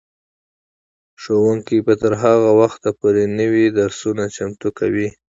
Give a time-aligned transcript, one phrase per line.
[1.21, 5.07] ښوونکي به تر هغه وخته پورې نوي درسونه چمتو کوي.